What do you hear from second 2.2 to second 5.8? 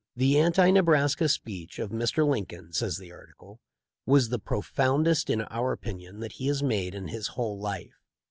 Lincoln," says the article, "was the profoundest in our